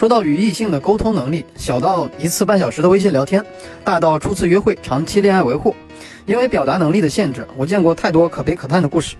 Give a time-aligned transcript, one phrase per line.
[0.00, 3.44] 说到与异性的沟通能力，小到一次半小时的微信聊天，
[3.84, 5.76] 大到初次约会、长期恋爱维护，
[6.24, 9.14] 因为表达能力的限制，我见过太多可悲可叹的故事。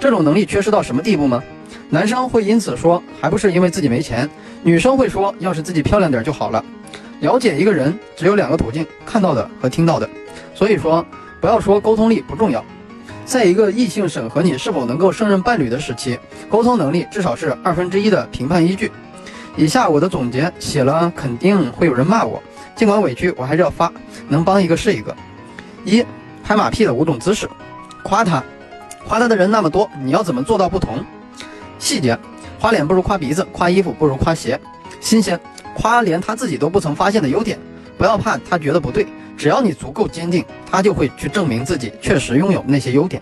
[0.00, 1.44] 这种能力缺失到什么地步吗？
[1.90, 4.26] 男生会因此说，还不是因为自己没钱；
[4.62, 6.64] 女生会说，要是自己漂亮点就好了。
[7.20, 10.08] 了解一个人只有两个途径：看到的和听到的。
[10.54, 11.04] 所以说，
[11.42, 12.64] 不要说沟通力不重要，
[13.26, 16.18] 在一个异性审核你是否能够胜任伴侣的时期，
[16.48, 18.90] 沟通能力至少是二分之一的评判依据。
[19.56, 22.42] 以下我的总结写了，肯定会有人骂我，
[22.74, 23.92] 尽管委屈，我还是要发，
[24.28, 25.14] 能帮一个是一个。
[25.84, 26.04] 一
[26.42, 27.48] 拍马屁的五种姿势，
[28.02, 28.42] 夸他，
[29.06, 31.04] 夸他的人那么多，你要怎么做到不同？
[31.78, 32.18] 细节，
[32.60, 34.58] 夸脸不如夸鼻子，夸衣服不如夸鞋。
[35.00, 35.38] 新鲜，
[35.74, 37.58] 夸连他自己都不曾发现的优点，
[37.98, 43.20] 不要怕他觉得不对，只要你足够坚定，他就会去证明自己确实拥有那些优点。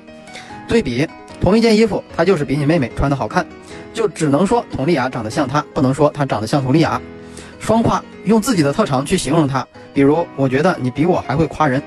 [0.68, 1.08] 对比，
[1.40, 3.44] 同一件衣服，他就是比你妹妹穿的好看。
[3.92, 7.00] 就只能说佟丽娅长得像他，不能说他长得像佟丽娅。
[7.58, 11.82] 双夸，用自己的特长去形容他，比如我觉得你比我还会夸人。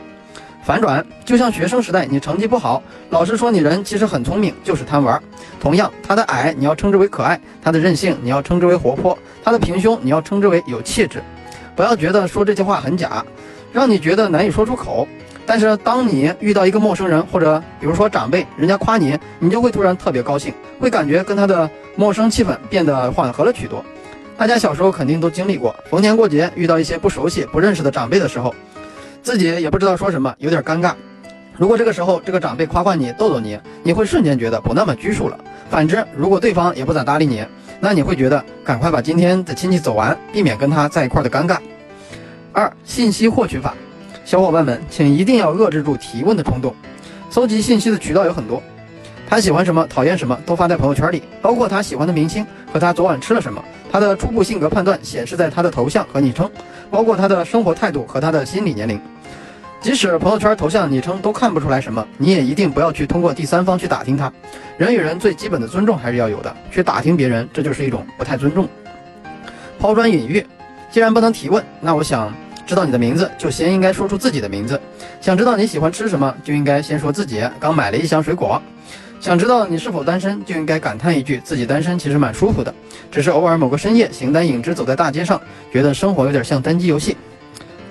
[0.63, 5.21] 反转，就像学生时代你成绩不好，老师说你人其实很聪明，就是贪玩。
[5.59, 11.21] 同样，他的矮你要称之为可爱，他的任性你要称之为活泼，他的平胸你要称之为有气质。
[11.75, 13.25] 不要觉得说这些话很假，
[13.73, 15.07] 让你觉得难以说出口。
[15.45, 23.83] 但是当你遇到一个陌生人，或者比如说长辈，人家夸你，你就会突然特别高兴，会感觉跟他的陌生气氛变得缓和了许多。
[24.37, 28.55] 大家小时候肯定都经历过，逢年过节遇到一些不熟悉、不认识的长辈的时候，
[29.21, 30.93] 自己也不知道说什么，有点尴尬。
[31.55, 35.37] 如果这个时候这个长辈夸夸你、逗逗你，你会瞬间觉得不那么拘束了。
[35.69, 37.45] 反之，如果对方也不咋搭理你，
[37.79, 41.57] 那你会觉得赶快把今天的亲戚走完，避免跟他在一块的尴尬。
[42.53, 43.75] 二、信息获取法。
[44.25, 46.73] 小伙伴们，请一定要遏制住提问的冲动。
[47.29, 48.61] 搜集信息的渠道有很多，
[49.29, 53.63] 他喜欢什么，讨厌什么，都发在朋友圈里，包括他喜欢的明星和他昨晚吃了什么。
[53.91, 56.49] 他的初步性格判断显示在他的头像和昵称，
[56.89, 58.99] 包括他的生活态度和他的心理年龄。
[59.81, 64.31] 即使朋友圈、头像、昵称都看不出来什么，你也一定不要去通过第三方去打听他。
[64.77, 68.67] 人与人最基本的尊重还是要有的，去打听别人，这就是一种不太尊重。
[69.79, 70.45] 抛砖引玉，
[70.89, 72.33] 既然不能提问，那我想。
[72.65, 74.79] 知道你的名字，就先应该说出自己的名字。
[75.21, 78.61] 想知道你喜欢吃什么，就应该先说自己刚买了一箱水果。
[79.19, 82.73] 想知道你是否单身，就应该感叹一句自己单身其实蛮舒服的，
[83.09, 85.39] 只是偶尔某个深夜形单影只走在大街上，
[85.71, 87.15] 觉得生活有点像单机游戏。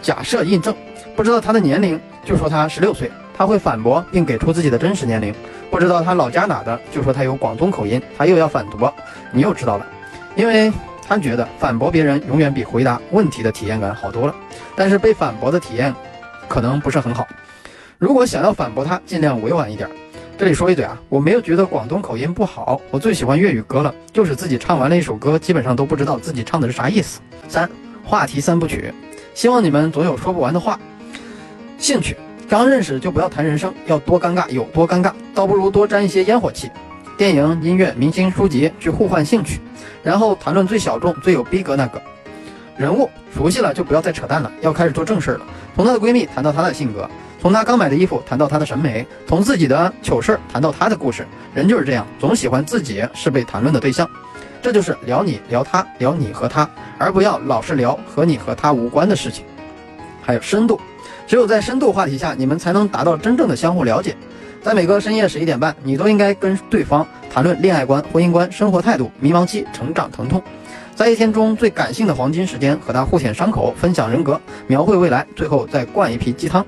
[0.02, 0.74] 假设印证，
[1.16, 5.34] 不知道他的年龄，就说他十六岁，他会反驳并给出自己的真实年龄。
[5.70, 8.92] 不知道他老家哪的，就说他有广东口音，他又要反驳，
[9.32, 9.86] 你又知道了，
[10.36, 10.72] 因为。
[11.06, 14.34] 他觉得反驳别人永远比回答问题的体验感好多了，
[14.76, 15.94] 但是被反驳的体验
[16.48, 17.26] 可能不是很好。
[17.98, 19.88] 如果想要反驳他，尽量委婉一点。
[20.38, 27.20] 这里说一嘴啊，我没有觉得广东口音不好，我最喜欢粤语歌了，就是自己唱完了一首歌，基本上都不知道自己唱的是啥意思。
[27.48, 27.68] 三
[28.02, 28.92] 话题三部曲，
[29.34, 30.80] 希望你们总有说不完的话。
[31.78, 32.16] 兴趣
[32.48, 36.70] 刚认识就不要谈人生，要多尴尬有多尴尬，倒不如多沾一些烟火气。
[37.16, 39.60] 电影、音乐、明星、书籍，去互换兴趣。
[40.02, 42.00] 然后谈论最小众、最有逼格那个
[42.76, 45.46] 人物，熟悉了就不要再扯淡了，要开始做正事儿了。
[45.76, 47.08] 从她的闺蜜谈到她的性格，
[47.40, 51.26] 从她刚买的衣服谈到她的审美，从自己的糗事儿谈到她的故事。
[51.54, 54.08] 人就是这样，总喜欢自己是被谈论的对象。
[54.62, 59.44] 这就是聊你聊他，聊你和他，而不要老是聊和你和他无关的事情。
[60.22, 60.80] 还有深度，
[61.26, 64.16] 只有在深度话题下，你们才能达到真正的相互了解。
[64.62, 70.42] 在每个深夜十一点半，你都应该跟对方谈论恋爱观、婚姻观、生活态度、迷茫期、成长疼痛，
[70.94, 76.62] 在一天中最感性的黄金时间和他互舔伤口、分享人格、描绘未来，最后再灌一瓶鸡汤。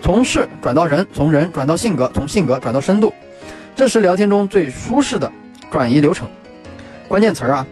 [0.00, 3.12] 从事转到人，从人转到性格，从性格转到深度，
[3.74, 5.28] 这是聊天中最舒适的
[5.68, 6.28] 转移流程。
[7.08, 7.66] 关键词儿啊。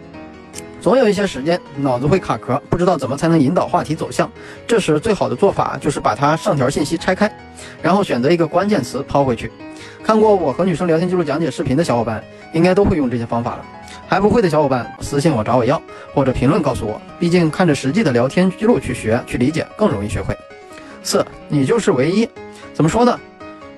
[0.81, 4.29] 总有一些时间脑子会卡壳，不知道怎么才能引导话题走向。
[4.65, 7.31] 这时最好的做法就是把它上条信息拆开，
[7.83, 9.51] 然后选择一个关键词抛回去。
[10.03, 13.65] 看过我和女生聊天记录讲解视频的小伙伴，应该都会用这些方法了。
[14.07, 15.79] 还不会的小伙伴，私信我找我要，
[16.15, 16.99] 或者评论告诉我。
[17.19, 20.35] 毕竟看着实际的聊天记录去学去理解，更容易学会。
[21.03, 22.27] 四，你就是唯一。
[22.73, 23.19] 怎么说呢？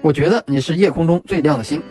[0.02, 1.84] 我觉得你是夜空中最亮的星。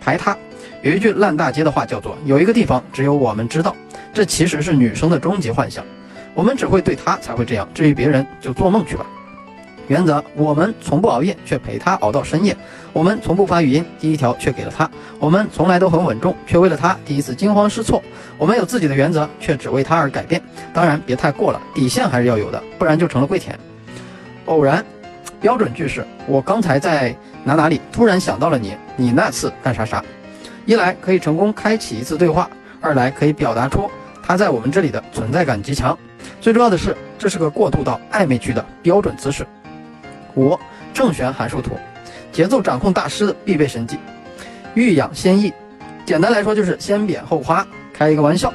[0.00, 0.34] 排他，
[0.80, 3.76] 有一句烂大街的话叫做：有一个地方只有我们知道。
[4.14, 5.84] 这其实是女生的终极幻想，
[6.34, 9.04] 我们只会对她才会这样，至于别人就做梦去吧。
[9.88, 12.54] 原则：我们从不熬夜，却陪她熬到深夜；
[12.92, 14.88] 我们从不发语音，第一条却给了她；
[15.18, 18.00] 我们从来都很稳重，却为了她第一次惊慌失措；
[18.38, 20.40] 我们有自己的原则，却只为她而改变。
[20.72, 23.58] 当然别太过了，底线还是要有的，不然就成了跪舔。
[24.46, 24.82] 偶然，
[25.40, 30.02] 标准句式：我刚才在哪哪里，突然想到了你，你那次干啥啥。
[30.66, 32.48] 一来可以成功开启一次对话，
[32.80, 33.90] 二来可以表达出。
[34.26, 35.96] 他在我们这里的存在感极强。
[36.40, 39.46] 最重要的是，这是个过渡到暧昧区的标准姿势。
[40.34, 40.58] 五
[40.94, 41.72] 正弦函数图，
[42.32, 43.98] 节奏掌控大师的必备神技。
[44.72, 45.52] 欲扬先抑，
[46.06, 48.52] 简单来说就是先贬后夸，开一个玩笑，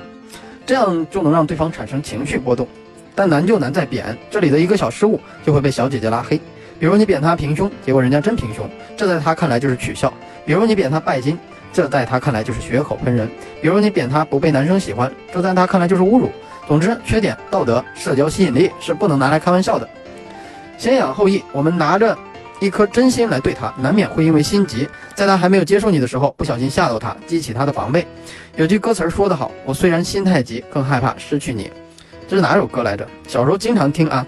[0.65, 2.67] 这样就能让对方产生情绪波动。
[3.13, 6.39] 但难就难在贬，这里的一个小失误就会被小姐姐拉黑。
[6.79, 8.67] 比如你贬他平胸，结果人家真平胸，
[8.97, 10.09] 这在他看来就是取笑；
[10.45, 11.37] 比如你贬他拜金，
[11.71, 13.27] 这在他看来就是血口喷人；
[13.61, 16.31] 比如你贬他不被男生喜欢，这在他看来就是侮辱。
[16.67, 19.87] 总之，缺点、道德、社交吸引力是不能拿来开玩笑的。
[20.77, 22.17] 先养后抑，我们拿着
[22.59, 28.05] 一颗真心来对他，难免会因为心急，在他还没有接受你的时候，不小心吓到他，激起他的防备。
[28.55, 31.71] 有句歌词说得好：“我虽然心太急，更害怕失去你。”
[32.27, 33.07] 这是哪首歌来着？
[33.27, 34.25] 小时候经常听啊，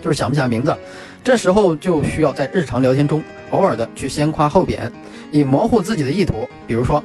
[0.00, 0.76] 就是想不起来名字。
[1.24, 4.90] 这时候就需要在日常聊天中，偶尔的去先夸后贬，
[5.30, 6.48] 以模糊自己的意图。
[6.66, 7.02] 比如说，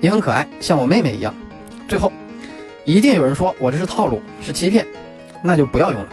[0.00, 1.34] 你很可爱，像我妹妹一样。
[1.86, 2.12] 最后。
[2.84, 4.84] 一定有人说我这是套路，是欺骗，
[5.40, 6.08] 那就不要用了。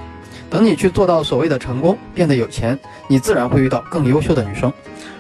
[0.52, 2.78] 等你去做到所谓的成功，变得有钱，
[3.08, 4.72] 你自然会遇到更优秀的女生。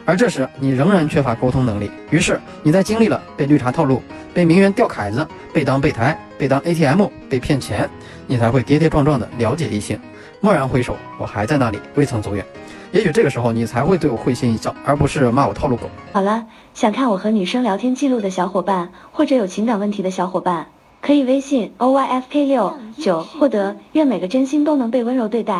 [0.06, 4.00] 而这时你仍然缺乏沟通能力，于是你在经历了被绿茶套路、
[4.32, 7.90] 被名媛吊凯子、被当备胎、被当 ATM、被骗钱，
[8.28, 10.00] 你才会跌跌撞撞的了解异性。
[10.42, 12.46] 蓦然回首，我还在那里，未曾走远。
[12.92, 15.84] 也许这个时候你才会对我会心一笑，而不是骂我套路狗。
[16.12, 20.68] 好了，想看我和女生聊天记录的小伙伴，或者有情感问题的小伙伴。
[21.02, 25.54] 可以微信 o y f k 六九获得，愿每个真心都能被温柔对待。